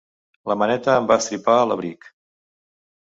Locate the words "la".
0.51-0.55